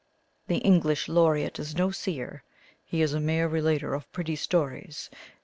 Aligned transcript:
The 0.47 0.57
English 0.57 1.07
Laureate 1.07 1.59
is 1.59 1.75
no 1.75 1.91
seer: 1.91 2.41
he 2.83 3.03
is 3.03 3.13
a 3.13 3.19
mere 3.19 3.47
relater 3.47 3.93
of 3.93 4.11
pretty 4.11 4.35
stories. 4.35 5.11